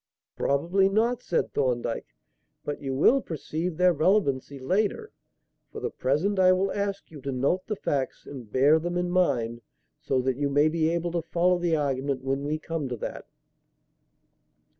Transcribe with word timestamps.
"Probably 0.35 0.89
not," 0.89 1.21
said 1.21 1.53
Thorndyke, 1.53 2.15
"but 2.65 2.81
you 2.81 2.91
will 2.95 3.21
perceive 3.21 3.77
their 3.77 3.93
relevancy 3.93 4.57
later. 4.57 5.11
For 5.71 5.79
the 5.79 5.91
present, 5.91 6.39
I 6.39 6.53
will 6.53 6.71
ask 6.71 7.11
you 7.11 7.21
to 7.21 7.31
note 7.31 7.67
the 7.67 7.75
facts 7.75 8.25
and 8.25 8.51
bear 8.51 8.79
them 8.79 8.97
in 8.97 9.11
mind, 9.11 9.61
so 9.99 10.19
that 10.23 10.37
you 10.37 10.49
may 10.49 10.69
be 10.69 10.89
able 10.89 11.11
to 11.11 11.21
follow 11.21 11.59
the 11.59 11.75
argument 11.75 12.23
when 12.23 12.43
we 12.43 12.57
come 12.57 12.89
to 12.89 12.97
that. 12.97 13.25